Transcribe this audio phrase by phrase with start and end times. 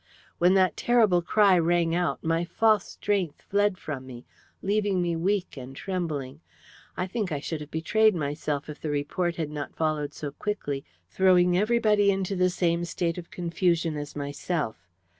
[0.39, 4.25] When that terrible cry rang out my false strength fled from me,
[4.63, 6.41] leaving me weak and trembling.
[6.97, 10.83] I think I should have betrayed myself if the report had not followed so quickly,
[11.11, 14.89] throwing everybody into the same state of confusion as myself.